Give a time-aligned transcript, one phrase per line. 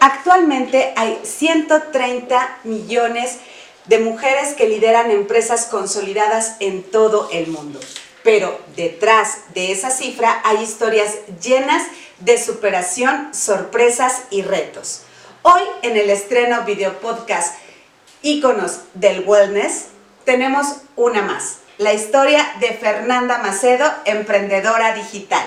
[0.00, 3.38] Actualmente hay 130 millones
[3.86, 7.80] de mujeres que lideran empresas consolidadas en todo el mundo.
[8.22, 11.84] Pero detrás de esa cifra hay historias llenas
[12.18, 15.02] de superación, sorpresas y retos.
[15.42, 17.54] Hoy en el estreno video podcast
[18.22, 19.86] Íconos del Wellness
[20.24, 20.66] tenemos
[20.96, 25.46] una más, la historia de Fernanda Macedo, emprendedora digital.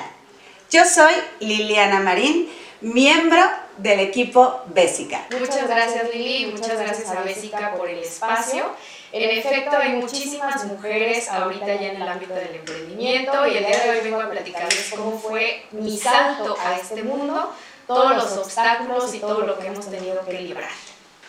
[0.71, 2.47] Yo soy Liliana Marín,
[2.79, 3.41] miembro
[3.81, 5.25] del equipo Bésica.
[5.31, 8.65] Muchas gracias Lili, muchas gracias a Bésica por el espacio.
[9.11, 13.79] En efecto, hay muchísimas mujeres ahorita ya en el ámbito del emprendimiento y el día
[13.79, 17.51] de hoy vengo a platicarles cómo fue mi salto a este mundo,
[17.87, 20.69] todos los obstáculos y todo lo que hemos tenido que librar.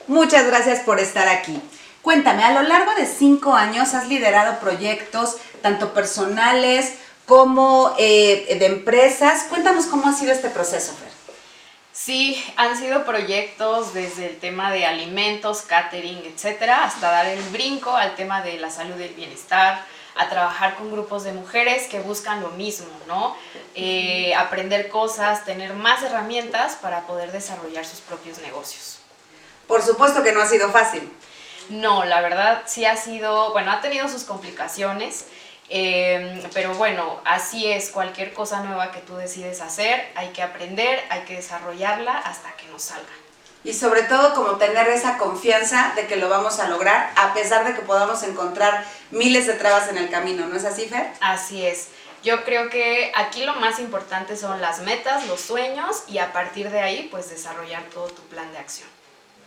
[0.08, 1.58] Muchas gracias por estar aquí.
[2.02, 8.66] Cuéntame, a lo largo de cinco años has liderado proyectos, tanto personales como eh, de
[8.66, 9.44] empresas.
[9.48, 11.09] Cuéntanos cómo ha sido este proceso, Fer.
[11.92, 17.96] Sí, han sido proyectos desde el tema de alimentos, catering, etcétera, hasta dar el brinco
[17.96, 19.84] al tema de la salud y el bienestar,
[20.16, 23.36] a trabajar con grupos de mujeres que buscan lo mismo, ¿no?
[23.74, 28.98] Eh, aprender cosas, tener más herramientas para poder desarrollar sus propios negocios.
[29.66, 31.10] Por supuesto que no ha sido fácil.
[31.70, 35.26] No, la verdad sí ha sido, bueno, ha tenido sus complicaciones,
[35.70, 41.02] em, pero bueno, así es, cualquier cosa nueva que tú decides hacer, hay que aprender,
[41.08, 43.08] hay que desarrollarla hasta que nos salga.
[43.62, 47.66] Y sobre todo como tener esa confianza de que lo vamos a lograr, a pesar
[47.66, 51.12] de que podamos encontrar miles de trabas en el camino, ¿no es así, Fer?
[51.20, 51.88] Así es.
[52.22, 56.70] Yo creo que aquí lo más importante son las metas, los sueños y a partir
[56.70, 58.88] de ahí pues desarrollar todo tu plan de acción.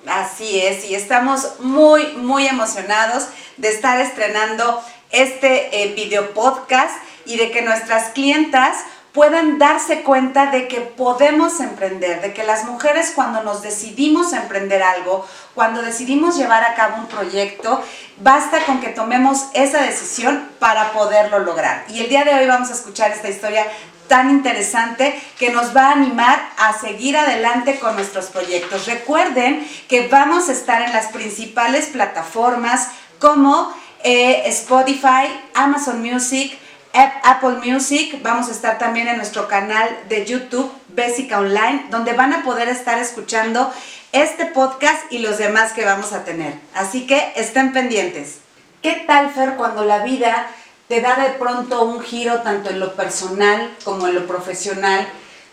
[0.07, 3.27] Así es, y estamos muy, muy emocionados
[3.57, 6.93] de estar estrenando este eh, video podcast
[7.25, 8.75] y de que nuestras clientas
[9.13, 14.81] puedan darse cuenta de que podemos emprender, de que las mujeres cuando nos decidimos emprender
[14.81, 17.81] algo, cuando decidimos llevar a cabo un proyecto,
[18.17, 21.85] basta con que tomemos esa decisión para poderlo lograr.
[21.89, 23.67] Y el día de hoy vamos a escuchar esta historia
[24.07, 28.87] tan interesante que nos va a animar a seguir adelante con nuestros proyectos.
[28.87, 33.73] Recuerden que vamos a estar en las principales plataformas como
[34.03, 36.57] eh, Spotify, Amazon Music,
[36.93, 42.33] Apple Music, vamos a estar también en nuestro canal de YouTube, Basic Online, donde van
[42.33, 43.73] a poder estar escuchando
[44.11, 46.53] este podcast y los demás que vamos a tener.
[46.75, 48.39] Así que estén pendientes.
[48.83, 50.47] ¿Qué tal, Fer, cuando la vida
[50.87, 55.07] te da de pronto un giro tanto en lo personal como en lo profesional,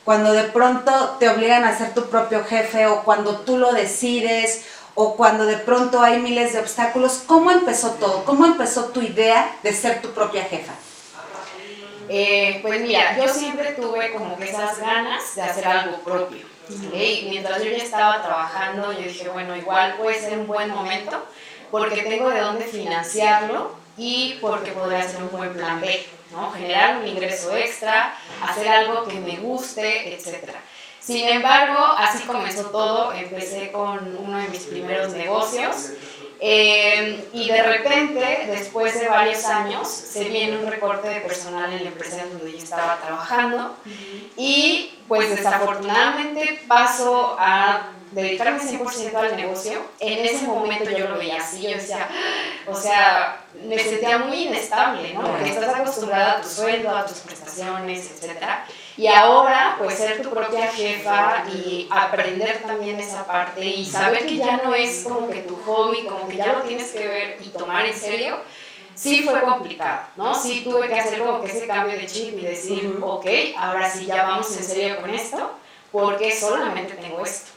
[0.04, 4.64] cuando de pronto te obligan a ser tu propio jefe o cuando tú lo decides
[4.94, 8.24] o cuando de pronto hay miles de obstáculos, ¿cómo empezó todo?
[8.24, 10.72] ¿Cómo empezó tu idea de ser tu propia jefa?
[12.08, 16.44] Eh, pues mira, yo siempre tuve como que esas ganas de hacer algo propio.
[16.68, 21.24] Y mientras yo ya estaba trabajando, yo dije, bueno, igual puede ser un buen momento
[21.70, 26.50] porque tengo de dónde financiarlo y porque podría ser un buen plan B, ¿no?
[26.52, 28.14] Generar un ingreso extra,
[28.46, 30.50] hacer algo que me guste, etc.
[31.10, 35.90] Sin embargo, así comenzó todo, empecé con uno de mis primeros negocios.
[36.42, 41.82] eh, y de repente, después de varios años, se viene un recorte de personal en
[41.82, 43.76] la empresa donde yo estaba trabajando.
[44.36, 51.38] Y pues desafortunadamente paso a dedicarme 100% al negocio, en ese momento yo lo veía
[51.38, 52.08] así, yo decía,
[52.66, 55.22] o sea, me sentía muy inestable, ¿no?
[55.22, 58.64] Porque estás acostumbrada a tu sueldo, a tus prestaciones, etcétera.
[59.00, 64.36] Y ahora, pues ser tu propia jefa y aprender también esa parte y saber que
[64.36, 67.48] ya no es como que tu hobby, como que ya lo tienes que ver y
[67.48, 68.36] tomar en serio,
[68.94, 70.34] sí fue complicado, ¿no?
[70.34, 74.04] Sí tuve que hacer como que ese cambio de chip y decir, ok, ahora sí
[74.04, 75.50] ya vamos en serio con esto,
[75.90, 77.52] porque solamente tengo esto.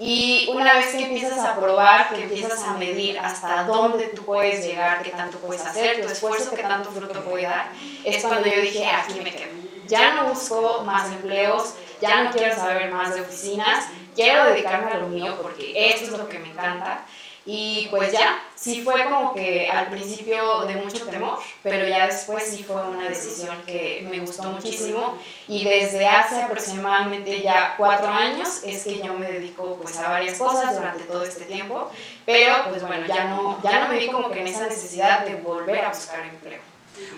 [0.00, 4.66] Y una vez que empiezas a probar, que empiezas a medir hasta dónde tú puedes
[4.66, 7.68] llegar, qué tanto puedes hacer, tu esfuerzo, qué tanto fruto puede dar,
[8.04, 9.69] es cuando yo dije, aquí me quedo.
[9.90, 14.98] Ya no busco más empleos, ya no quiero saber más de oficinas, quiero dedicarme a
[14.98, 17.04] lo mío porque esto es lo que me encanta.
[17.44, 22.44] Y pues ya, sí fue como que al principio de mucho temor, pero ya después
[22.44, 28.60] sí fue una decisión que me gustó muchísimo y desde hace aproximadamente ya cuatro años
[28.62, 31.90] es que yo me dedico pues a varias cosas durante todo este tiempo,
[32.24, 35.34] pero pues bueno, ya no, ya no me vi como que en esa necesidad de
[35.36, 36.60] volver a buscar empleo.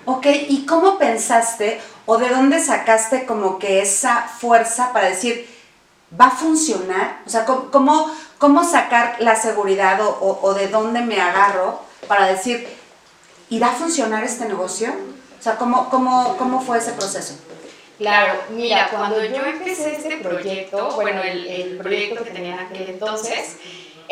[0.04, 5.48] Ok, ¿y cómo pensaste o de dónde sacaste como que esa fuerza para decir,
[6.18, 7.20] va a funcionar?
[7.26, 12.66] O sea, ¿cómo, cómo sacar la seguridad o, de dónde me agarro para decir,
[13.50, 14.90] ¿irá a funcionar este negocio?
[15.38, 17.34] O sea, ¿cómo, cómo, cómo fue ese proceso?
[17.98, 22.90] Claro, mira, cuando yo empecé este proyecto, bueno, el, el proyecto que tenía en aquel
[22.90, 23.56] entonces,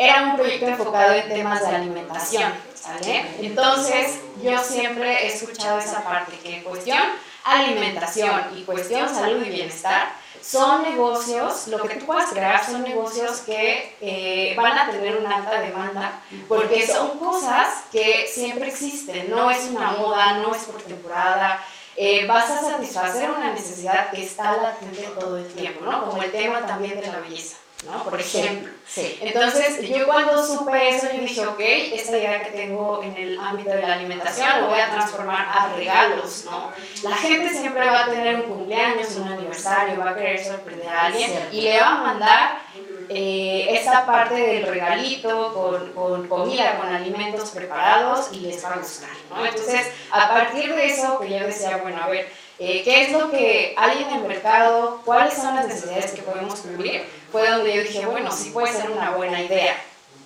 [0.01, 3.25] era un proyecto enfocado en temas de alimentación, ¿sale?
[3.39, 6.97] Entonces, yo siempre he escuchado esa parte, que cuestión
[7.43, 13.41] alimentación y cuestión salud y bienestar, son negocios, lo que tú puedas crear son negocios
[13.41, 19.51] que eh, van a tener una alta demanda, porque son cosas que siempre existen, no
[19.51, 21.63] es una moda, no es por temporada,
[21.95, 26.09] eh, vas a satisfacer una necesidad que está latente todo el tiempo, ¿no?
[26.09, 27.57] Como el tema también de la belleza.
[27.85, 28.03] ¿No?
[28.03, 28.71] Por ejemplo.
[28.87, 29.17] Sí.
[29.21, 33.69] Entonces, yo cuando supe eso, yo dije, ok, esta idea que tengo en el ámbito
[33.69, 36.71] de la alimentación lo voy a transformar a regalos, ¿no?
[37.03, 41.05] La gente siempre va a tener un cumpleaños, un aniversario, va a querer sorprender a
[41.05, 42.61] alguien y le va a mandar
[43.09, 48.77] eh, esta parte del regalito con, con, comida, con alimentos preparados y les va a
[48.77, 49.45] gustar, ¿no?
[49.45, 52.31] Entonces, a partir de eso, que yo decía, bueno, a ver,
[52.63, 56.59] eh, qué es lo que hay en el mercado, cuáles son las necesidades que podemos
[56.59, 59.75] cubrir, fue donde yo dije, bueno, sí puede ser una buena idea,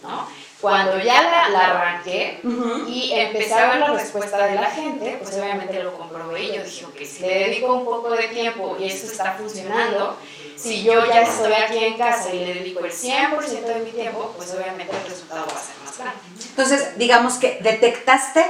[0.03, 0.27] ¿no?
[0.59, 2.41] Cuando ya la, la arranqué
[2.87, 6.63] y empecé a ver la respuesta de la gente, pues obviamente lo comprobé y yo
[6.65, 10.17] dije, ok, si le dedico un poco de tiempo y esto está funcionando,
[10.57, 14.33] si yo ya estoy aquí en casa y le dedico el 100% de mi tiempo,
[14.35, 16.19] pues obviamente el resultado va a ser más grande.
[16.49, 18.45] Entonces, digamos que detectaste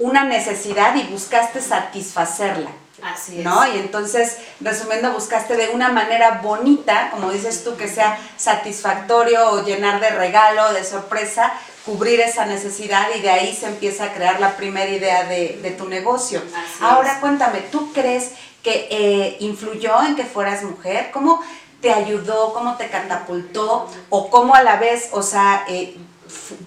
[0.00, 2.81] una necesidad y buscaste satisfacerla.
[3.02, 3.44] Así es.
[3.44, 3.66] ¿no?
[3.66, 9.64] Y entonces, resumiendo, buscaste de una manera bonita, como dices tú, que sea satisfactorio o
[9.64, 11.52] llenar de regalo, de sorpresa,
[11.84, 15.70] cubrir esa necesidad y de ahí se empieza a crear la primera idea de, de
[15.72, 16.40] tu negocio.
[16.54, 17.18] Así Ahora es.
[17.18, 18.30] cuéntame, ¿tú crees
[18.62, 21.10] que eh, influyó en que fueras mujer?
[21.12, 21.42] ¿Cómo
[21.80, 22.52] te ayudó?
[22.52, 23.90] ¿Cómo te catapultó?
[24.10, 25.96] ¿O cómo a la vez, o sea, eh,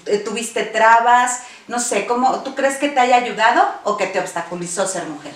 [0.05, 1.43] eh, tuviste trabas?
[1.69, 5.33] No sé, ¿cómo, ¿tú crees que te haya ayudado o que te obstaculizó ser mujer?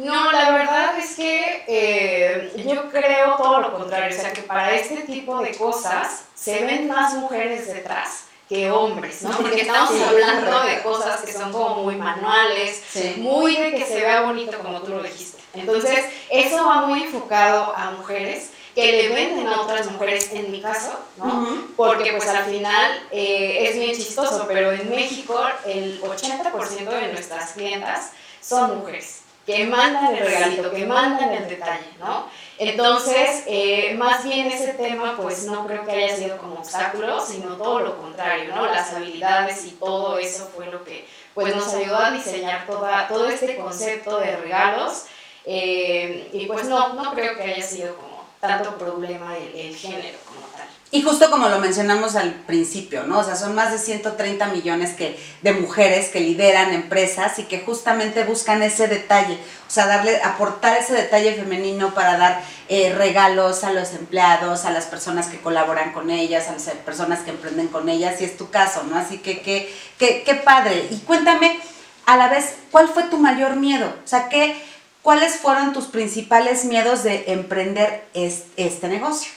[0.00, 4.74] No, la verdad es que eh, yo creo todo lo contrario, o sea que para
[4.74, 9.30] este tipo de cosas se ven más mujeres detrás que hombres, ¿no?
[9.30, 13.14] Porque estamos hablando de cosas que son como muy manuales, Sí.
[13.18, 15.38] muy de que se vea bonito como tú lo dijiste.
[15.52, 20.62] Entonces, eso va muy enfocado a mujeres que le venden a otras mujeres, en mi
[20.62, 21.68] caso, ¿no?
[21.76, 27.52] Porque pues al final eh, es bien chistoso, pero en México el 80% de nuestras
[27.52, 29.19] clientas son mujeres
[29.56, 32.26] que mandan el regalito, que mandan el detalle, ¿no?
[32.58, 37.56] Entonces, eh, más bien ese tema, pues no creo que haya sido como obstáculo, sino
[37.56, 38.66] todo lo contrario, ¿no?
[38.66, 43.28] Las habilidades y todo eso fue lo que pues nos ayudó a diseñar toda, todo
[43.28, 45.06] este concepto de regalos.
[45.46, 50.18] eh, y pues no, no creo que haya sido como tanto problema el, el género
[50.26, 50.49] como.
[50.92, 53.20] Y justo como lo mencionamos al principio, ¿no?
[53.20, 57.60] O sea, son más de 130 millones que, de mujeres que lideran empresas y que
[57.60, 59.34] justamente buscan ese detalle,
[59.68, 64.72] o sea, darle, aportar ese detalle femenino para dar eh, regalos a los empleados, a
[64.72, 68.36] las personas que colaboran con ellas, a las personas que emprenden con ellas, y es
[68.36, 68.96] tu caso, ¿no?
[68.96, 70.88] Así que qué qué padre.
[70.90, 71.60] Y cuéntame,
[72.06, 73.86] a la vez, ¿cuál fue tu mayor miedo?
[74.04, 74.60] O sea, ¿qué,
[75.02, 79.30] ¿cuáles fueron tus principales miedos de emprender es- este negocio?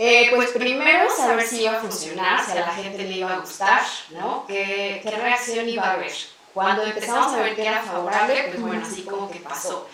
[0.00, 3.40] Eh, pues primero saber si iba a funcionar, si a la gente le iba a
[3.40, 4.44] gustar, ¿no?
[4.46, 6.12] ¿Qué, qué reacción iba a haber?
[6.54, 9.88] Cuando empezamos a ver que era favorable, pues bueno, así como que pasó.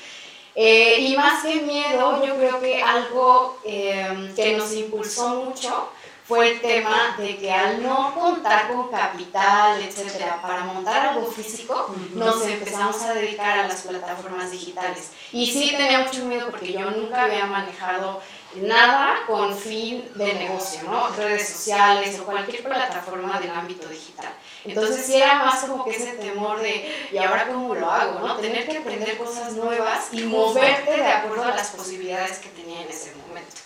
[0.55, 5.89] Eh, y más que miedo, yo creo que algo eh, que nos impulsó mucho
[6.27, 11.95] fue el tema de que al no contar con capital, etcétera, para montar algo físico,
[12.15, 15.11] nos empezamos a dedicar a las plataformas digitales.
[15.33, 18.23] Y sí tenía mucho miedo porque yo nunca había manejado
[18.63, 21.09] nada con fin de negocio, ¿no?
[21.09, 24.33] Redes sociales o cualquier plataforma del ámbito digital.
[24.65, 28.37] Entonces sí era más como que ese temor de, ¿y ahora cómo lo hago, no?
[28.37, 32.89] Tener que aprender cosas nuevas y moverte de acuerdo a las posibilidades que tenía en
[32.89, 33.57] ese momento.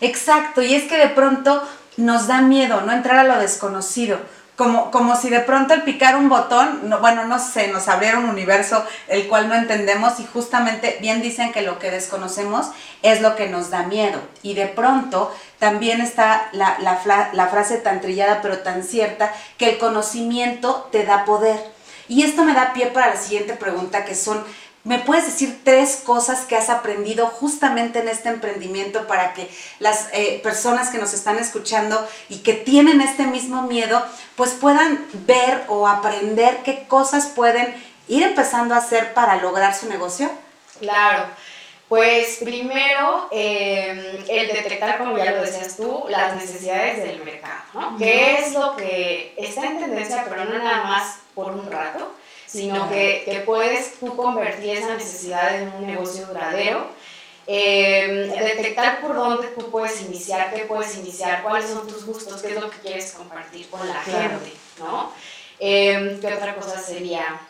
[0.00, 1.62] Exacto, y es que de pronto
[1.96, 2.92] nos da miedo, ¿no?
[2.92, 4.18] Entrar a lo desconocido.
[4.60, 8.18] Como, como si de pronto al picar un botón, no, bueno, no sé, nos abriera
[8.18, 12.66] un universo el cual no entendemos y justamente bien dicen que lo que desconocemos
[13.00, 14.20] es lo que nos da miedo.
[14.42, 19.70] Y de pronto también está la, la, la frase tan trillada pero tan cierta que
[19.70, 21.58] el conocimiento te da poder.
[22.06, 24.44] Y esto me da pie para la siguiente pregunta que son,
[24.84, 30.08] ¿me puedes decir tres cosas que has aprendido justamente en este emprendimiento para que las
[30.12, 34.04] eh, personas que nos están escuchando y que tienen este mismo miedo,
[34.36, 37.74] pues puedan ver o aprender qué cosas pueden
[38.08, 40.30] ir empezando a hacer para lograr su negocio?
[40.80, 41.26] Claro.
[41.88, 47.98] Pues primero, eh, el detectar, como ya lo decías tú, las necesidades del mercado, ¿no?
[47.98, 52.14] ¿Qué es lo que está en tendencia, pero no nada más por un rato,
[52.50, 56.88] sino que, que puedes tú convertir esa necesidad en un negocio duradero?
[57.52, 62.54] eh, detectar por dónde tú puedes iniciar, qué puedes iniciar, cuáles son tus gustos, qué
[62.54, 65.10] es lo que quieres compartir con la gente, ¿no?
[65.58, 67.40] Eh, ¿Qué otra cosa sería?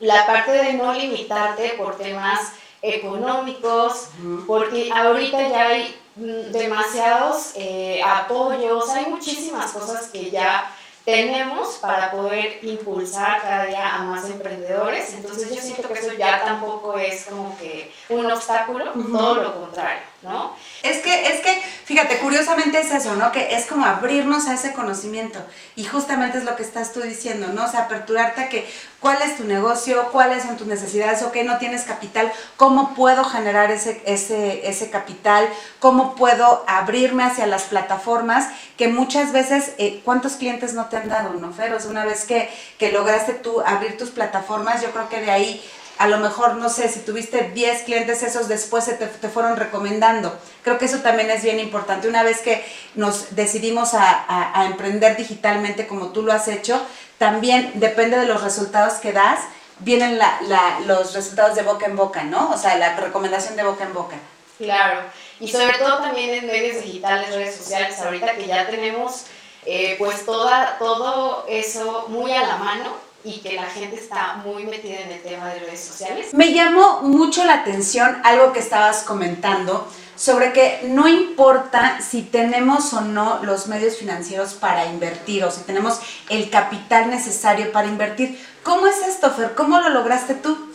[0.00, 4.08] La parte de no limitarte por temas económicos,
[4.46, 10.70] porque ahorita ya hay mm, demasiados eh, apoyos, hay muchísimas cosas que ya
[11.08, 15.14] tenemos para poder impulsar cada día a más emprendedores.
[15.14, 20.02] Entonces yo siento que eso ya tampoco es como que un obstáculo, todo lo contrario,
[20.22, 20.52] ¿no?
[20.82, 23.30] Es que, es que, fíjate, curiosamente es eso, ¿no?
[23.30, 25.38] Que es como abrirnos a ese conocimiento.
[25.76, 27.64] Y justamente es lo que estás tú diciendo, ¿no?
[27.64, 28.68] O sea, aperturarte a que
[29.00, 33.70] cuál es tu negocio, cuáles son tus necesidades, ok, no tienes capital, ¿cómo puedo generar
[33.70, 35.48] ese, ese, ese capital?
[35.78, 41.08] ¿Cómo puedo abrirme hacia las plataformas que muchas veces, eh, ¿cuántos clientes no te han
[41.08, 41.84] dado, no, Feros?
[41.84, 45.64] Una vez que, que lograste tú abrir tus plataformas, yo creo que de ahí
[45.98, 49.56] a lo mejor, no sé, si tuviste 10 clientes, esos después se te, te, fueron
[49.56, 50.38] recomendando.
[50.62, 52.08] Creo que eso también es bien importante.
[52.08, 52.64] Una vez que
[52.94, 56.80] nos decidimos a, a, a, emprender digitalmente como tú lo has hecho,
[57.18, 59.40] también depende de los resultados que das,
[59.80, 62.50] vienen la, la, los resultados de boca en boca, ¿no?
[62.50, 64.16] O sea, la recomendación de boca en boca.
[64.58, 65.00] Claro,
[65.40, 69.26] y sobre todo también en medios digitales, redes sociales, ahorita que ya tenemos
[69.64, 74.64] eh, pues toda, todo eso muy a la mano y que la gente está muy
[74.64, 76.32] metida en el tema de redes sociales.
[76.32, 82.92] Me llamó mucho la atención algo que estabas comentando sobre que no importa si tenemos
[82.92, 88.38] o no los medios financieros para invertir o si tenemos el capital necesario para invertir.
[88.64, 89.54] ¿Cómo es esto, Fer?
[89.54, 90.72] ¿Cómo lo lograste tú?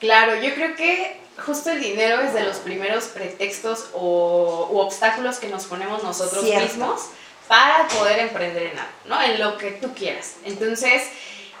[0.00, 5.38] Claro, yo creo que justo el dinero es de los primeros pretextos o u obstáculos
[5.38, 6.66] que nos ponemos nosotros Cierto.
[6.66, 7.02] mismos
[7.48, 9.20] para poder emprender en algo, ¿no?
[9.20, 10.36] En lo que tú quieras.
[10.44, 11.02] Entonces,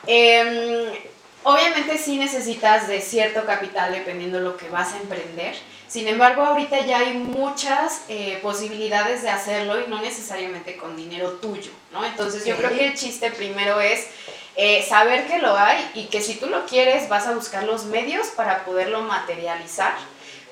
[0.06, 1.10] eh,
[1.42, 5.54] obviamente sí necesitas de cierto capital dependiendo de lo que vas a emprender.
[5.88, 11.32] Sin embargo, ahorita ya hay muchas eh, posibilidades de hacerlo y no necesariamente con dinero
[11.32, 12.04] tuyo, ¿no?
[12.04, 14.06] Entonces yo creo que el chiste primero es
[14.54, 17.86] eh, saber que lo hay y que si tú lo quieres vas a buscar los
[17.86, 19.94] medios para poderlo materializar.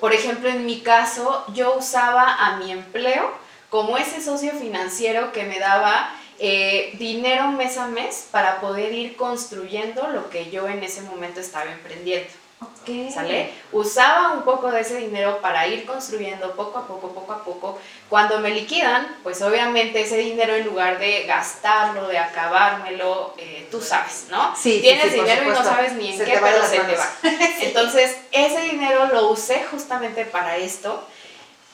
[0.00, 3.32] Por ejemplo, en mi caso, yo usaba a mi empleo
[3.70, 9.16] como ese socio financiero que me daba eh, dinero mes a mes para poder ir
[9.16, 12.28] construyendo lo que yo en ese momento estaba emprendiendo.
[12.82, 13.10] Okay.
[13.10, 13.52] ¿Sale?
[13.70, 17.78] Usaba un poco de ese dinero para ir construyendo poco a poco, poco a poco.
[18.08, 23.80] Cuando me liquidan, pues obviamente ese dinero en lugar de gastarlo, de acabármelo, eh, tú
[23.80, 24.56] sabes, ¿no?
[24.56, 26.96] Sí, Tienes sí, sí, dinero y no sabes ni en se qué, pero se te
[26.96, 27.08] va.
[27.60, 31.06] Entonces, ese dinero lo usé justamente para esto.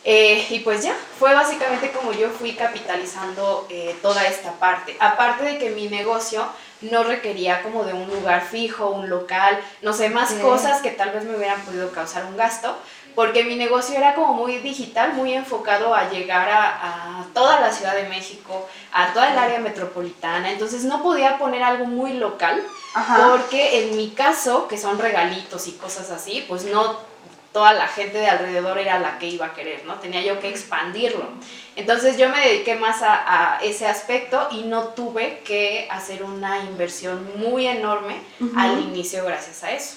[0.07, 4.97] Eh, y pues ya, fue básicamente como yo fui capitalizando eh, toda esta parte.
[5.01, 6.47] Aparte de que mi negocio
[6.83, 10.41] no requería como de un lugar fijo, un local, no sé, más sí.
[10.41, 12.77] cosas que tal vez me hubieran podido causar un gasto,
[13.15, 17.73] porque mi negocio era como muy digital, muy enfocado a llegar a, a toda la
[17.73, 22.63] Ciudad de México, a toda el área metropolitana, entonces no podía poner algo muy local,
[22.93, 23.29] Ajá.
[23.31, 27.14] porque en mi caso, que son regalitos y cosas así, pues no
[27.55, 29.95] toda la gente de alrededor era la que iba a querer, ¿no?
[30.01, 31.25] Tenía yo que expandirlo.
[31.77, 33.15] Entonces yo me dediqué más a,
[33.55, 38.61] a ese aspecto y no tuve que hacer una inversión muy enorme uh -huh.
[38.61, 39.95] al inicio gracias a eso.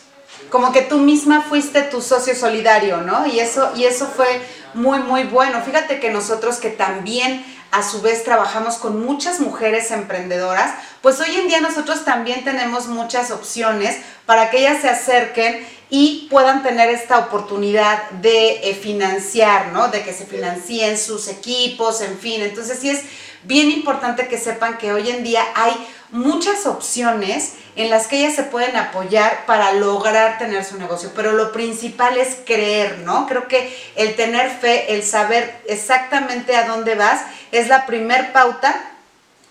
[0.52, 3.26] Como que tú misma fuiste tu socio solidario, ¿no?
[3.26, 4.40] Y eso, y eso fue
[4.76, 5.60] muy, muy bueno.
[5.64, 11.36] Fíjate que nosotros que también a su vez trabajamos con muchas mujeres emprendedoras, pues hoy
[11.36, 16.90] en día nosotros también tenemos muchas opciones para que ellas se acerquen y puedan tener
[16.90, 19.88] esta oportunidad de eh, financiar, ¿no?
[19.88, 22.42] De que se financien sus equipos, en fin.
[22.42, 23.04] Entonces sí es
[23.44, 25.74] bien importante que sepan que hoy en día hay
[26.12, 31.32] muchas opciones en las que ellas se pueden apoyar para lograr tener su negocio, pero
[31.34, 33.28] lo principal es creer, ¿no?
[33.28, 38.97] Creo que el tener fe, el saber exactamente a dónde vas, es la primer pauta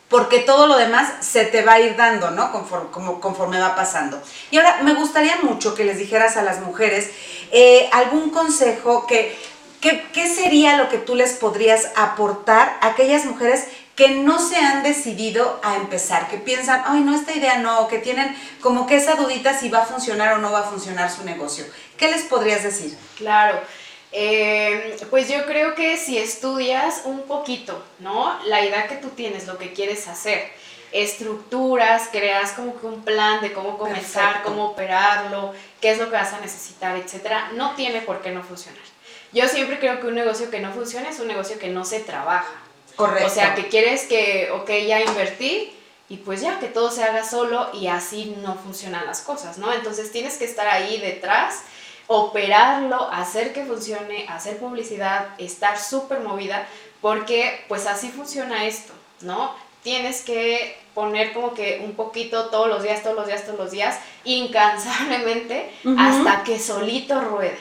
[0.09, 2.53] porque todo lo demás se te va a ir dando, ¿no?
[2.53, 4.23] Conforme, conforme va pasando.
[4.51, 7.11] Y ahora, me gustaría mucho que les dijeras a las mujeres
[7.51, 9.37] eh, algún consejo que,
[9.81, 13.65] que, ¿qué sería lo que tú les podrías aportar a aquellas mujeres
[13.97, 17.99] que no se han decidido a empezar, que piensan, ay, no, esta idea no, que
[17.99, 21.25] tienen como que esa dudita si va a funcionar o no va a funcionar su
[21.25, 21.65] negocio.
[21.97, 22.97] ¿Qué les podrías decir?
[23.17, 23.59] Claro.
[24.19, 28.39] Eh, pues yo creo que si estudias un poquito, ¿no?
[28.47, 30.51] La idea que tú tienes, lo que quieres hacer,
[30.91, 34.49] estructuras, creas como que un plan de cómo comenzar, Perfecto.
[34.49, 38.43] cómo operarlo, qué es lo que vas a necesitar, etcétera, no tiene por qué no
[38.43, 38.81] funcionar.
[39.33, 42.01] Yo siempre creo que un negocio que no funciona es un negocio que no se
[42.01, 42.55] trabaja.
[42.97, 43.27] Correcto.
[43.27, 45.75] O sea, que quieres que, ok, ya invertí
[46.09, 49.75] y pues ya que todo se haga solo y así no funcionan las cosas, ¿no?
[49.75, 51.65] Entonces tienes que estar ahí detrás
[52.07, 56.67] operarlo, hacer que funcione, hacer publicidad, estar súper movida,
[57.01, 59.55] porque pues así funciona esto, ¿no?
[59.83, 63.71] Tienes que poner como que un poquito todos los días, todos los días, todos los
[63.71, 67.59] días, incansablemente, hasta que solito ruede,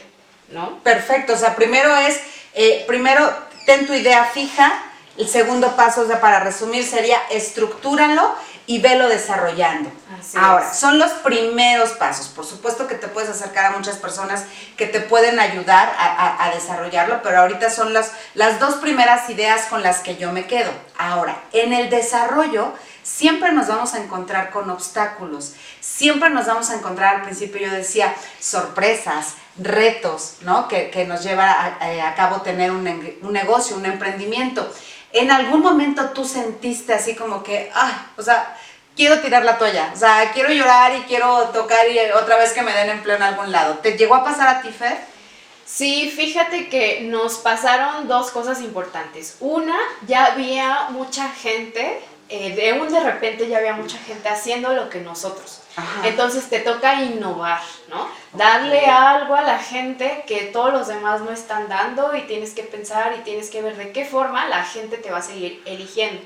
[0.50, 0.80] ¿no?
[0.80, 2.20] Perfecto, o sea, primero es,
[2.54, 3.32] eh, primero
[3.66, 4.82] ten tu idea fija,
[5.18, 8.36] el segundo paso, o sea, para resumir, sería estructúralo
[8.68, 9.92] y velo desarrollando.
[10.36, 12.28] Ahora, son los primeros pasos.
[12.28, 14.46] Por supuesto que te puedes acercar a muchas personas
[14.76, 19.84] que te pueden ayudar a, desarrollarlo, pero ahorita son las, las dos primeras ideas con
[19.84, 20.72] las que yo me quedo.
[20.98, 26.76] Ahora, en el desarrollo siempre nos vamos a encontrar con obstáculos, siempre nos vamos a
[26.76, 30.68] encontrar, al principio yo decía, sorpresas, retos, ¿no?
[30.68, 32.88] Que, nos lleva a, a, cabo tener un,
[33.22, 34.70] un negocio, un emprendimiento.
[35.16, 38.58] ¿En algún momento tú sentiste así como que, ah, o sea,
[38.98, 42.62] quiero tirar la toalla, o sea, quiero llorar y quiero tocar y otra vez que
[42.62, 43.76] me den empleo en algún lado?
[43.76, 44.98] ¿Te llegó a pasar a ti, Fer?
[45.66, 49.38] Sí, fíjate que nos pasaron dos cosas importantes.
[49.40, 54.74] Una, ya había mucha gente, eh, de un de repente ya había mucha gente haciendo
[54.74, 55.62] lo que nosotros.
[56.04, 58.08] Entonces te toca innovar, ¿no?
[58.34, 62.64] Darle algo a la gente que todos los demás no están dando y tienes que
[62.64, 66.22] pensar y tienes que ver de qué forma la gente te va a seguir eligiendo.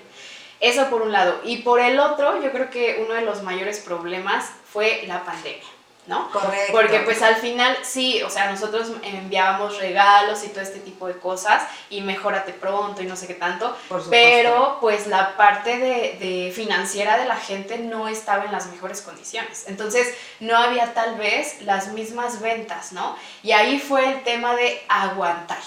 [0.59, 1.39] Eso por un lado.
[1.43, 5.78] Y por el otro, yo creo que uno de los mayores problemas fue la pandemia.
[6.07, 6.29] ¿No?
[6.31, 6.71] Correcto.
[6.71, 11.17] Porque pues al final sí, o sea, nosotros enviábamos regalos y todo este tipo de
[11.19, 13.77] cosas y mejórate pronto y no sé qué tanto,
[14.09, 19.01] pero pues la parte de, de, financiera de la gente no estaba en las mejores
[19.01, 19.65] condiciones.
[19.67, 23.15] Entonces no había tal vez las mismas ventas, ¿no?
[23.43, 25.59] Y ahí fue el tema de aguantar.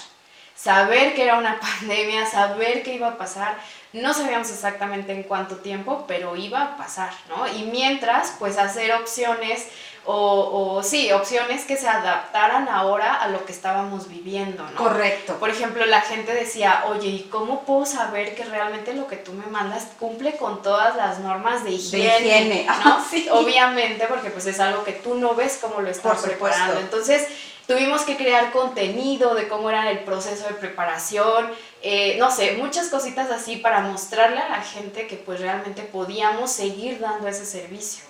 [0.57, 3.57] Saber que era una pandemia, saber que iba a pasar,
[3.93, 7.47] no sabíamos exactamente en cuánto tiempo, pero iba a pasar, ¿no?
[7.47, 9.67] Y mientras, pues hacer opciones
[10.05, 14.75] o, o, sí, opciones que se adaptaran ahora a lo que estábamos viviendo, ¿no?
[14.75, 15.35] Correcto.
[15.35, 19.33] Por ejemplo, la gente decía, oye, ¿y cómo puedo saber que realmente lo que tú
[19.33, 22.67] me mandas cumple con todas las normas de higiene?
[22.85, 23.05] ¿no?
[23.11, 23.29] sí.
[23.31, 26.81] Obviamente, porque pues es algo que tú no ves cómo lo estás preparando.
[26.81, 27.29] Entonces,
[27.69, 31.51] tuvimos que crear contenido de cómo era el proceso de preparación,
[31.83, 36.53] eh, no sé, muchas cositas así para mostrarle a la gente que pues realmente podíamos
[36.53, 38.05] seguir dando ese servicio.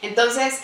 [0.00, 0.60] Entonces,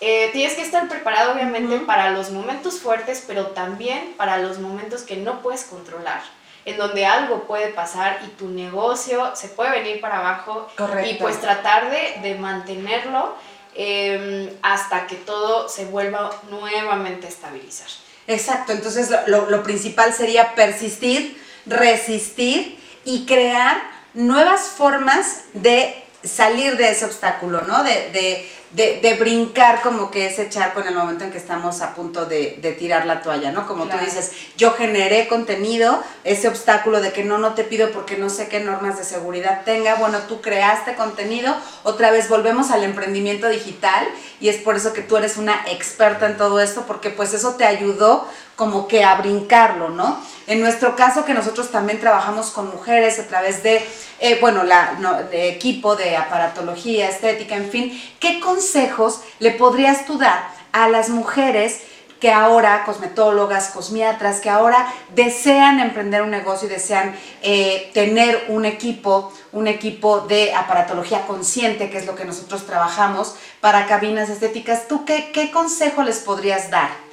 [0.00, 5.02] eh, tienes que estar preparado obviamente para los momentos fuertes, pero también para los momentos
[5.02, 6.22] que no puedes controlar,
[6.64, 10.68] en donde algo puede pasar y tu negocio se puede venir para abajo
[11.06, 13.34] y pues tratar de, de mantenerlo
[13.74, 17.88] em, hasta que todo se vuelva nuevamente a estabilizar.
[18.26, 23.82] Exacto, entonces lo, lo principal sería persistir, resistir y crear
[24.14, 27.84] nuevas formas de salir de ese obstáculo, ¿no?
[27.84, 31.80] De, de, de, de, brincar como que ese charco en el momento en que estamos
[31.82, 33.66] a punto de, de tirar la toalla, ¿no?
[33.66, 38.16] Como tú dices, yo generé contenido, ese obstáculo de que no, no te pido porque
[38.16, 42.82] no sé qué normas de seguridad tenga, bueno, tú creaste contenido, otra vez volvemos al
[42.82, 44.06] emprendimiento digital
[44.40, 47.54] y es por eso que tú eres una experta en todo esto, porque pues eso
[47.54, 50.18] te ayudó como que a brincarlo, ¿no?
[50.46, 53.86] En nuestro caso, que nosotros también trabajamos con mujeres a través de,
[54.18, 54.94] eh, bueno, la,
[55.30, 61.10] de equipo de aparatología, estética, en fin, ¿qué consejos le podrías tú dar a las
[61.10, 61.82] mujeres
[62.18, 68.64] que ahora, cosmetólogas, cosmiatras, que ahora desean emprender un negocio y desean eh, tener un
[68.64, 74.88] equipo, un equipo de aparatología consciente, que es lo que nosotros trabajamos para cabinas estéticas,
[74.88, 77.05] ¿tú qué consejo les podrías dar?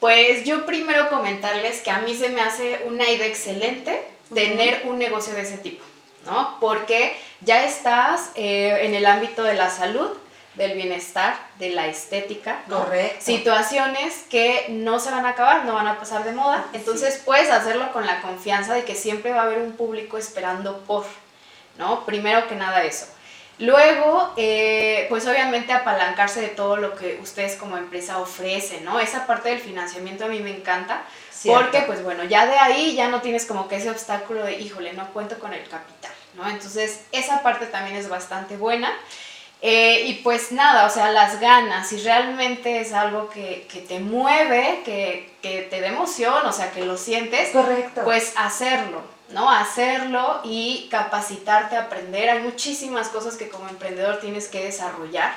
[0.00, 4.98] Pues yo primero comentarles que a mí se me hace una idea excelente tener un
[4.98, 5.84] negocio de ese tipo,
[6.26, 6.58] ¿no?
[6.60, 10.10] Porque ya estás eh, en el ámbito de la salud,
[10.54, 13.24] del bienestar, de la estética, Correcto.
[13.24, 17.48] situaciones que no se van a acabar, no van a pasar de moda, entonces puedes
[17.48, 21.04] hacerlo con la confianza de que siempre va a haber un público esperando por,
[21.78, 22.04] ¿no?
[22.04, 23.06] Primero que nada eso.
[23.58, 29.00] Luego, eh, pues obviamente apalancarse de todo lo que ustedes como empresa ofrecen, ¿no?
[29.00, 31.02] Esa parte del financiamiento a mí me encanta,
[31.44, 34.92] porque pues bueno, ya de ahí ya no tienes como que ese obstáculo de, híjole,
[34.92, 36.48] no cuento con el capital, ¿no?
[36.48, 38.92] Entonces, esa parte también es bastante buena.
[39.60, 43.98] Eh, y pues nada, o sea, las ganas, si realmente es algo que, que te
[43.98, 48.02] mueve, que, que, te da emoción, o sea, que lo sientes, Correcto.
[48.04, 49.50] pues hacerlo, ¿no?
[49.50, 52.30] Hacerlo y capacitarte a aprender.
[52.30, 55.32] Hay muchísimas cosas que como emprendedor tienes que desarrollar.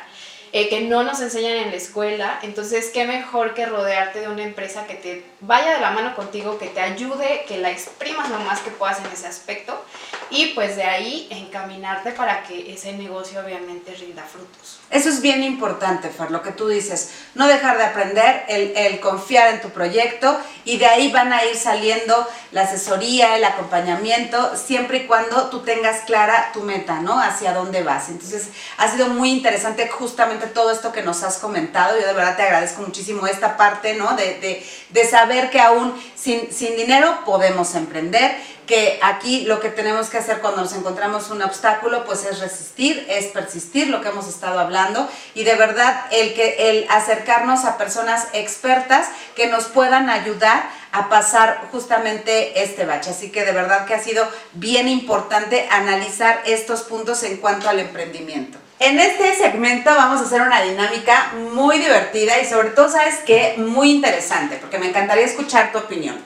[0.54, 4.44] Eh, que no nos enseñan en la escuela, entonces qué mejor que rodearte de una
[4.44, 8.38] empresa que te vaya de la mano contigo, que te ayude, que la exprimas lo
[8.40, 9.82] más que puedas en ese aspecto
[10.30, 14.80] y pues de ahí encaminarte para que ese negocio obviamente rinda frutos.
[14.90, 19.00] Eso es bien importante, Fer, lo que tú dices, no dejar de aprender, el, el,
[19.00, 24.58] confiar en tu proyecto y de ahí van a ir saliendo la asesoría, el acompañamiento,
[24.58, 27.20] siempre y cuando tú tengas clara tu meta, ¿no?
[27.20, 28.10] Hacia dónde vas.
[28.10, 32.00] Entonces, ha sido muy interesante justamente todo esto que nos has comentado.
[32.00, 34.16] Yo de verdad te agradezco muchísimo esta parte, ¿no?
[34.16, 38.36] De, de, de saber que aún sin, sin dinero podemos emprender
[38.72, 43.06] que aquí lo que tenemos que hacer cuando nos encontramos un obstáculo, pues es resistir,
[43.10, 47.78] es persistir, lo que hemos estado hablando, y de verdad el, que, el acercarnos a
[47.78, 53.10] personas expertas que nos puedan ayudar a pasar justamente este bache.
[53.10, 57.80] Así que de verdad que ha sido bien importante analizar estos puntos en cuanto al
[57.80, 58.58] emprendimiento.
[58.82, 63.54] En este segmento vamos a hacer una dinámica muy divertida y sobre todo, ¿sabes qué?
[63.60, 66.18] Muy interesante, porque me encantaría escuchar tu opinión.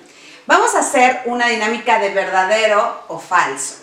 [0.47, 3.79] Vamos a hacer una dinámica de verdadero o falso.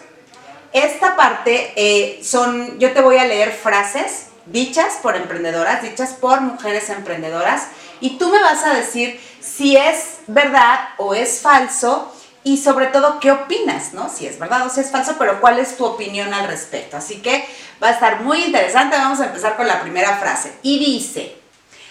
[0.73, 6.41] Esta parte eh, son, yo te voy a leer frases dichas por emprendedoras, dichas por
[6.41, 7.69] mujeres emprendedoras,
[8.01, 12.11] y tú me vas a decir si es verdad o es falso
[12.45, 14.09] y sobre todo qué opinas, ¿no?
[14.09, 16.97] Si es verdad o si es falso, pero cuál es tu opinión al respecto.
[16.97, 17.47] Así que
[17.83, 18.97] va a estar muy interesante.
[18.97, 20.53] Vamos a empezar con la primera frase.
[20.63, 21.37] Y dice,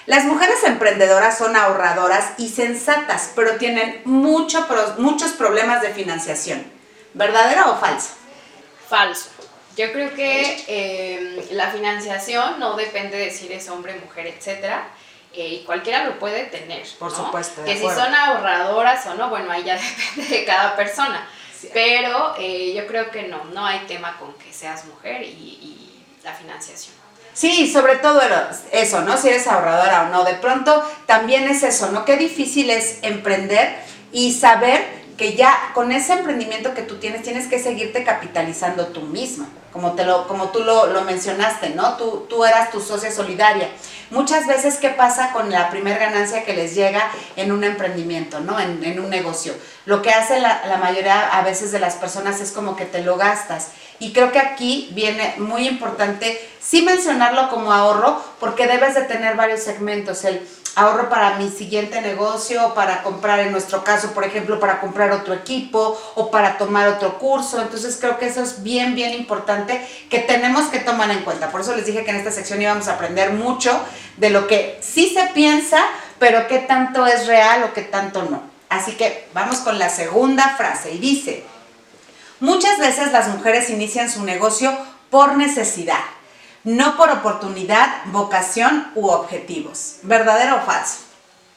[0.08, 6.64] las mujeres emprendedoras son ahorradoras y sensatas, pero tienen mucho, muchos problemas de financiación.
[7.14, 8.10] ¿Verdadero o falso?
[8.90, 9.30] Falso.
[9.78, 14.90] Yo creo que eh, la financiación no depende de si eres hombre, mujer, etcétera.
[15.34, 16.86] Eh, y cualquiera lo puede tener.
[17.00, 17.64] Por supuesto.
[17.64, 19.76] que si son ahorradoras o no, bueno, ahí ya
[20.16, 21.28] depende de cada persona.
[21.74, 26.06] Pero eh, yo creo que no, no hay tema con que seas mujer y, y
[26.24, 26.96] la financiación.
[27.34, 28.22] Sí, sobre todo
[28.72, 29.18] eso, ¿no?
[29.18, 30.24] Si eres ahorradora o no.
[30.24, 32.04] De pronto también es eso, ¿no?
[32.04, 33.78] Qué difícil es emprender
[34.12, 39.02] y saber que ya con ese emprendimiento que tú tienes, tienes que seguirte capitalizando tú
[39.02, 41.96] misma, como, te lo, como tú lo, lo mencionaste, ¿no?
[41.96, 43.70] Tú, tú eras tu socia solidaria.
[44.10, 48.60] Muchas veces, ¿qué pasa con la primer ganancia que les llega en un emprendimiento, ¿no?
[48.60, 49.54] En, en un negocio.
[49.86, 53.04] Lo que hace la, la mayoría a veces de las personas es como que te
[53.04, 53.68] lo gastas
[54.00, 59.36] y creo que aquí viene muy importante sí mencionarlo como ahorro, porque debes de tener
[59.36, 60.26] varios segmentos.
[60.26, 65.12] El ahorro para mi siguiente negocio, para comprar, en nuestro caso, por ejemplo, para comprar
[65.12, 67.62] otro equipo o para tomar otro curso.
[67.62, 71.52] Entonces creo que eso es bien, bien importante que tenemos que tomar en cuenta.
[71.52, 73.80] Por eso les dije que en esta sección íbamos a aprender mucho
[74.18, 75.80] de lo que sí se piensa,
[76.20, 78.42] pero qué tanto es real o qué tanto no.
[78.70, 81.44] Así que vamos con la segunda frase y dice,
[82.42, 84.76] Muchas veces las mujeres inician su negocio
[85.12, 86.00] por necesidad,
[86.64, 89.98] no por oportunidad, vocación u objetivos.
[90.04, 91.00] ¿Verdadero o falso?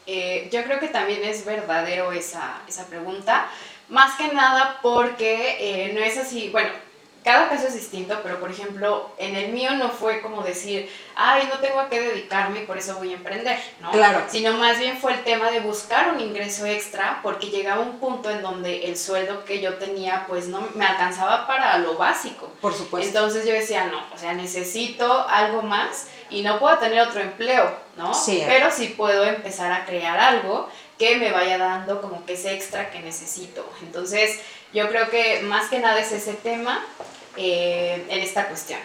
[0.07, 3.47] Eh, yo creo que también es verdadero esa, esa pregunta,
[3.89, 6.71] más que nada porque eh, no es así, bueno,
[7.25, 11.49] cada caso es distinto, pero por ejemplo, en el mío no fue como decir, ay,
[11.51, 13.91] no tengo a qué dedicarme y por eso voy a emprender, ¿no?
[13.93, 14.25] Claro.
[14.29, 18.29] Sino más bien fue el tema de buscar un ingreso extra porque llegaba un punto
[18.29, 22.53] en donde el sueldo que yo tenía pues no me alcanzaba para lo básico.
[22.61, 23.09] Por supuesto.
[23.09, 27.75] Entonces yo decía, no, o sea, necesito algo más y no puedo tener otro empleo,
[27.97, 28.13] ¿no?
[28.13, 28.43] Sí.
[28.47, 32.91] Pero sí puedo empezar a crear algo que me vaya dando como que ese extra
[32.91, 33.67] que necesito.
[33.83, 34.41] Entonces,
[34.75, 36.85] yo creo que más que nada es ese tema
[37.37, 38.81] eh, en esta cuestión.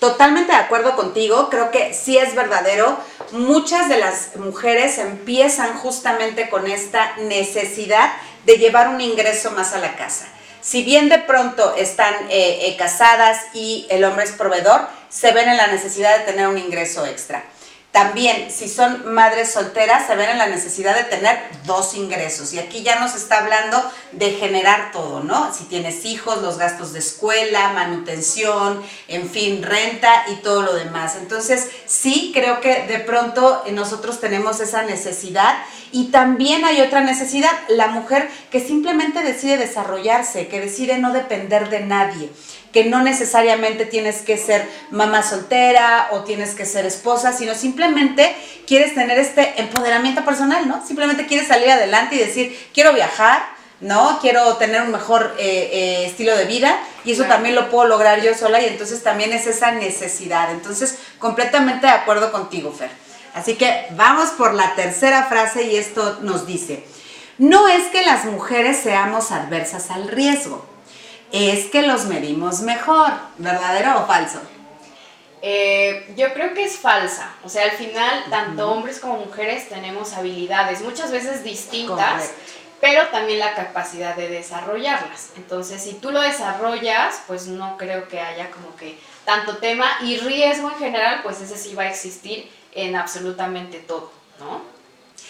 [0.00, 2.96] Totalmente de acuerdo contigo, creo que sí es verdadero.
[3.32, 8.12] Muchas de las mujeres empiezan justamente con esta necesidad
[8.46, 10.28] de llevar un ingreso más a la casa.
[10.60, 15.48] Si bien de pronto están eh, eh, casadas y el hombre es proveedor, se ven
[15.48, 17.44] en la necesidad de tener un ingreso extra.
[17.92, 22.52] También, si son madres solteras, se ven en la necesidad de tener dos ingresos.
[22.52, 25.52] Y aquí ya nos está hablando de generar todo, ¿no?
[25.54, 31.16] Si tienes hijos, los gastos de escuela, manutención, en fin, renta y todo lo demás.
[31.16, 35.56] Entonces, sí, creo que de pronto nosotros tenemos esa necesidad.
[35.92, 41.70] Y también hay otra necesidad, la mujer que simplemente decide desarrollarse, que decide no depender
[41.70, 42.30] de nadie
[42.72, 48.36] que no necesariamente tienes que ser mamá soltera o tienes que ser esposa, sino simplemente
[48.66, 50.86] quieres tener este empoderamiento personal, ¿no?
[50.86, 53.42] Simplemente quieres salir adelante y decir, quiero viajar,
[53.80, 54.18] ¿no?
[54.20, 57.36] Quiero tener un mejor eh, eh, estilo de vida y eso Claro.
[57.36, 60.50] también lo puedo lograr yo sola y entonces también es esa necesidad.
[60.50, 62.90] Entonces, completamente de acuerdo contigo, Fer.
[63.34, 66.84] Así que vamos por la tercera frase y esto nos dice,
[67.38, 70.66] no es que las mujeres seamos adversas al riesgo,
[71.32, 74.40] es que los medimos mejor, ¿verdadero o falso?
[75.40, 77.32] Eh, yo creo que es falsa.
[77.44, 82.34] O sea, al final, tanto hombres como mujeres tenemos habilidades, muchas veces distintas, Correcto.
[82.80, 85.30] pero también la capacidad de desarrollarlas.
[85.36, 90.16] Entonces, si tú lo desarrollas, pues no creo que haya como que tanto tema y
[90.18, 92.50] riesgo en general, pues ese sí va a existir
[92.82, 94.62] en absolutamente todo, ¿no?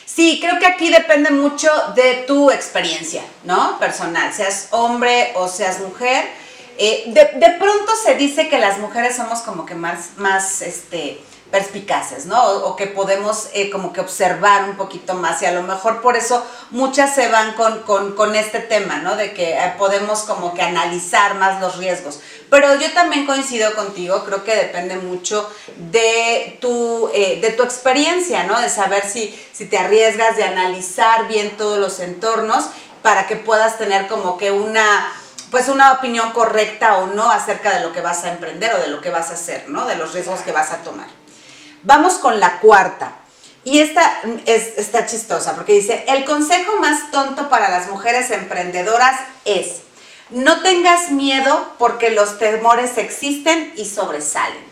[0.05, 3.79] Sí, creo que aquí depende mucho de tu experiencia, ¿no?
[3.79, 6.25] Personal, seas hombre o seas mujer.
[6.79, 11.21] Eh, de, de, pronto se dice que las mujeres somos como que más, más, este,
[11.51, 12.43] perspicaces, ¿no?
[12.43, 16.17] O, que podemos eh, como que observar un poquito más y a lo mejor por
[16.17, 19.17] eso muchas se van con, con, este tema, ¿no?
[19.17, 22.21] De que eh, podemos como que analizar más los riesgos.
[22.51, 25.51] Pero yo también coincido contigo, creo que depende mucho
[25.91, 28.61] de tu, eh, de tu experiencia, ¿no?
[28.61, 32.67] De saber si, si te arriesgas, de analizar bien todos los entornos
[33.03, 35.13] para que puedas tener como que una
[35.51, 38.89] pues una opinión correcta o no acerca de lo que vas a emprender o de
[38.89, 39.87] lo que vas a hacer, ¿no?
[39.87, 41.07] De los riesgos que vas a tomar.
[41.83, 43.15] Vamos con la cuarta.
[43.65, 49.21] Y esta es, está chistosa porque dice, el consejo más tonto para las mujeres emprendedoras
[49.45, 49.83] es,
[50.31, 54.69] no tengas miedo porque los temores existen y sobresalen.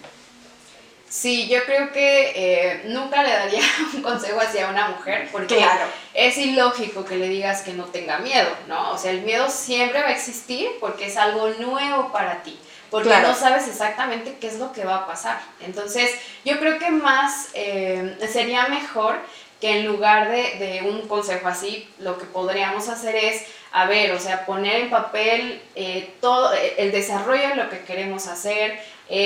[1.09, 3.63] Sí, yo creo que eh, nunca le daría
[3.95, 5.65] un consejo hacia una mujer porque
[6.15, 8.93] es ilógico que le digas que no tenga miedo, ¿no?
[8.93, 12.59] O sea, el miedo siempre va a existir porque es algo nuevo para ti
[12.91, 15.41] porque no sabes exactamente qué es lo que va a pasar.
[15.61, 16.11] Entonces,
[16.45, 19.17] yo creo que más eh, sería mejor
[19.61, 24.21] que en lugar de, un consejo así, lo que podríamos hacer es, a ver, o
[24.21, 28.79] sea, poner en papel eh, todo eh, el desarrollo de lo que queremos hacer,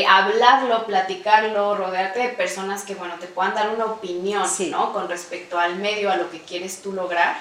[0.09, 4.93] hablarlo, platicarlo, rodearte de personas que, bueno, te puedan dar una opinión, ¿no?
[4.93, 7.39] Con respecto al medio, a lo que quieres tú lograr.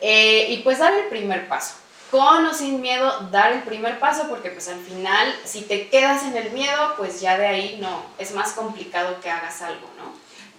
[0.00, 1.74] y pues dar el primer paso
[2.10, 6.22] con o sin miedo, dar el primer paso, porque pues al final, si te quedas
[6.24, 10.12] en el miedo, pues ya de ahí no, es más complicado que hagas algo, ¿no?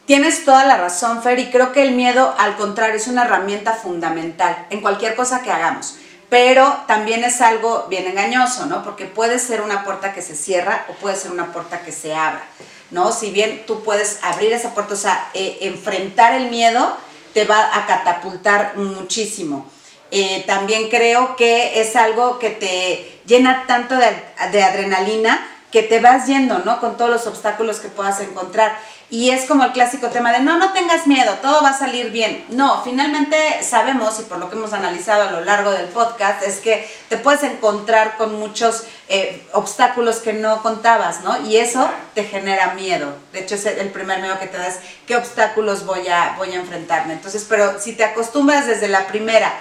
[0.05, 3.73] Tienes toda la razón, Fer, y creo que el miedo, al contrario, es una herramienta
[3.73, 5.97] fundamental en cualquier cosa que hagamos.
[6.29, 8.83] Pero también es algo bien engañoso, ¿no?
[8.83, 12.15] Porque puede ser una puerta que se cierra o puede ser una puerta que se
[12.15, 12.43] abra,
[12.91, 13.12] ¿no?
[13.12, 16.97] Si bien tú puedes abrir esa puerta, o sea, eh, enfrentar el miedo
[17.33, 19.69] te va a catapultar muchísimo.
[20.11, 26.25] Eh, también creo que es algo que te llena tanto de, adrenalina que te vas
[26.25, 26.79] yendo, ¿no?
[26.79, 28.75] Con todos los obstáculos que puedas encontrar.
[29.11, 32.09] Y es como el clásico tema de, no, no tengas miedo, todo va a salir
[32.09, 32.45] bien.
[32.49, 36.57] No, finalmente sabemos, y por lo que hemos analizado a lo largo del podcast, es
[36.57, 41.39] que te puedes encontrar con muchos eh, obstáculos que no contabas, ¿no?
[41.47, 43.13] Y eso te genera miedo.
[43.31, 46.55] De hecho, es el primer miedo que te das, ¿qué obstáculos voy a, voy a
[46.55, 47.13] enfrentarme?
[47.13, 49.51] Entonces, pero si te acostumbras desde la primera,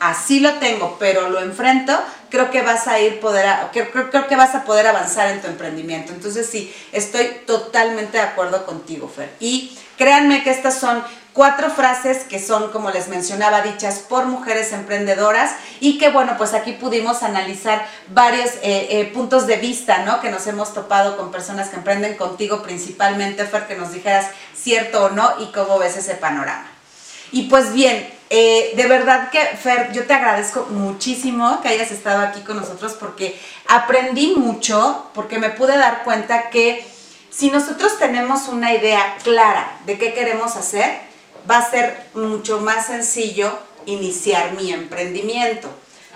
[0.00, 1.96] así lo tengo, pero lo enfrento,
[2.30, 6.12] creo que vas a ir poder, creo, que vas a poder avanzar en tu emprendimiento.
[6.12, 9.30] Entonces sí, estoy totalmente de acuerdo contigo, Fer.
[9.38, 14.72] Y créanme que estas son cuatro frases que son, como les mencionaba, dichas por mujeres
[14.72, 20.20] emprendedoras y que, bueno, pues aquí pudimos analizar varios eh, eh, puntos de vista, ¿no?
[20.20, 25.04] Que nos hemos topado con personas que emprenden contigo principalmente, Fer, que nos dijeras cierto
[25.04, 26.79] o no y cómo ves ese panorama.
[27.32, 32.22] Y pues bien, eh, de verdad que, Fer, yo te agradezco muchísimo que hayas estado
[32.22, 36.86] aquí con nosotros porque aprendí mucho, porque me pude dar cuenta que
[37.30, 41.00] si nosotros tenemos una idea clara de qué queremos hacer,
[41.50, 45.68] va a ser mucho más sencillo iniciar mi emprendimiento.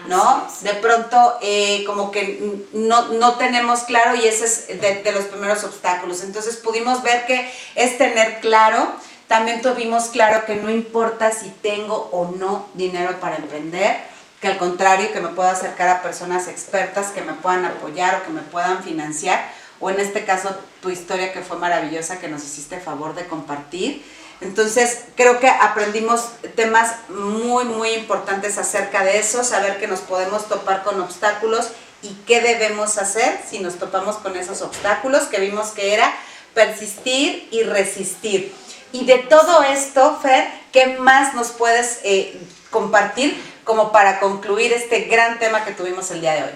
[0.09, 0.47] ¿no?
[0.61, 5.25] De pronto, eh, como que no, no, tenemos claro y ese es de, de, los
[5.25, 6.23] primeros obstáculos.
[6.23, 8.93] Entonces pudimos ver que es tener claro
[9.29, 13.97] también tuvimos claro que no importa si tengo o no dinero para emprender,
[14.41, 18.25] que al contrario, que me puedo acercar a personas expertas que me puedan apoyar o
[18.25, 19.43] que me puedan financiar,
[19.81, 24.05] o en este caso tu historia que fue maravillosa, que nos hiciste favor de compartir.
[24.41, 30.47] Entonces, creo que aprendimos temas muy, muy importantes acerca de eso, saber que nos podemos
[30.49, 31.71] topar con obstáculos
[32.03, 36.13] y qué debemos hacer si nos topamos con esos obstáculos, que vimos que era
[36.53, 38.55] persistir y resistir.
[38.95, 45.07] Y de todo esto, Fer, ¿qué más nos puedes eh, compartir como para concluir este
[45.07, 46.51] gran tema que tuvimos el día de hoy?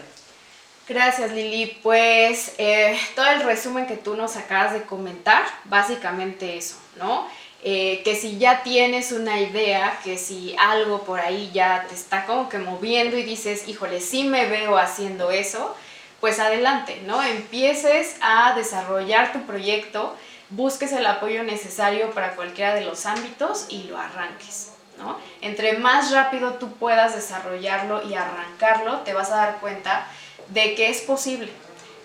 [0.88, 1.81] Gracias Lili.
[1.83, 7.27] Pues eh, todo el resumen que tú nos acabas de comentar, básicamente eso, ¿no?
[7.64, 12.24] Eh, que si ya tienes una idea, que si algo por ahí ya te está
[12.24, 15.74] como que moviendo y dices, híjole, sí me veo haciendo eso,
[16.20, 17.20] pues adelante, ¿no?
[17.20, 20.14] Empieces a desarrollar tu proyecto
[20.50, 24.72] busques el apoyo necesario para cualquiera de los ámbitos y lo arranques.
[24.98, 25.18] ¿no?
[25.40, 30.06] Entre más rápido tú puedas desarrollarlo y arrancarlo, te vas a dar cuenta
[30.48, 31.50] de que es posible,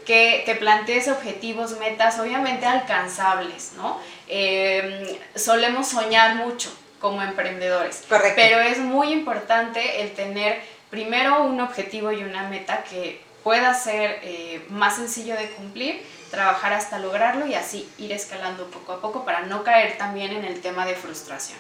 [0.06, 4.00] que te plantees objetivos, metas, obviamente alcanzables, ¿no?
[4.28, 8.04] Em, solemos soñar mucho como emprendedores.
[8.08, 8.34] Correcto.
[8.36, 14.20] Pero es muy importante el tener primero un objetivo y una meta que pueda ser
[14.24, 16.02] eh, más sencillo de cumplir,
[16.34, 20.44] trabajar hasta lograrlo y así ir escalando poco a poco para no caer también en
[20.46, 21.60] el tema de frustración.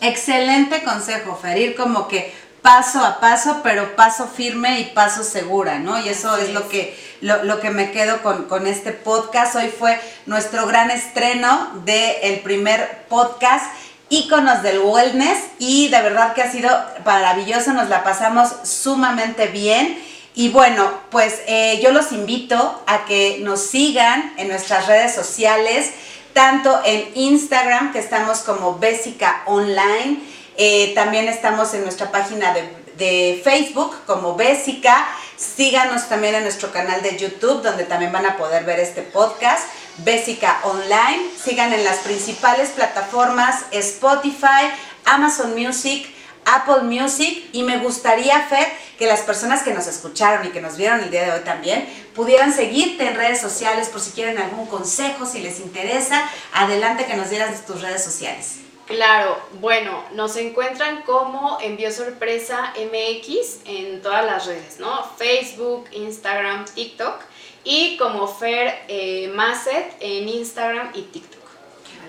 [0.00, 5.80] Excelente consejo, Fer, ir como que paso a paso, pero paso firme y paso segura,
[5.80, 5.98] ¿no?
[5.98, 9.56] Y eso es, lo que lo, lo que me quedo con, con este podcast.
[9.56, 13.66] Hoy fue nuestro gran estreno del primer podcast
[14.10, 16.70] íconos del wellness y de verdad que ha sido
[17.04, 19.98] maravilloso, nos la pasamos sumamente bien.
[20.34, 25.92] Y bueno, pues eh, yo los invito a que nos sigan en nuestras redes sociales,
[26.32, 30.18] tanto en Instagram, que estamos como Bésica Online,
[30.56, 35.06] eh, también estamos en nuestra página de, de Facebook como Bésica.
[35.36, 39.68] Síganos también en nuestro canal de YouTube, donde también van a poder ver este podcast,
[39.98, 41.22] Bésica Online.
[41.42, 44.70] Sigan en las principales plataformas Spotify,
[45.04, 46.08] Amazon Music,
[46.54, 48.66] Apple Music y me gustaría, Fer,
[48.98, 51.86] que las personas que nos escucharon y que nos vieron el día de hoy también
[52.14, 56.28] pudieran seguirte en redes sociales por si quieren algún consejo, si les interesa.
[56.52, 58.60] Adelante que nos dieras tus redes sociales.
[58.86, 65.04] Claro, bueno, nos encuentran como Envío Sorpresa MX en todas las redes, ¿no?
[65.16, 67.22] Facebook, Instagram, TikTok
[67.64, 71.43] y como Fer eh, Masset en Instagram y TikTok.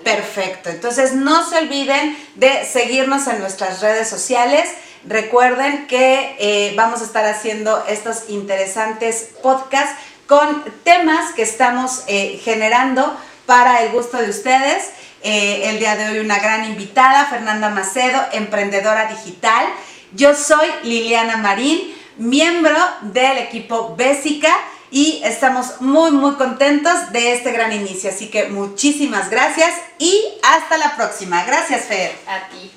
[0.06, 4.70] Perfecto, entonces no se olviden de seguirnos en nuestras redes sociales.
[5.04, 9.96] Recuerden que eh, vamos a estar haciendo estos interesantes podcasts
[10.28, 14.90] con temas que estamos eh, generando para el gusto de ustedes.
[15.24, 19.66] Eh, el día de hoy una gran invitada, Fernanda Macedo, emprendedora digital.
[20.12, 21.80] Yo soy Liliana Marín,
[22.16, 24.56] miembro del equipo Bésica
[24.90, 28.10] y estamos muy muy contentos de este gran inicio.
[28.10, 31.44] Así que muchísimas gracias y hasta la próxima.
[31.44, 32.12] Gracias, Fer.
[32.26, 32.70] A ti.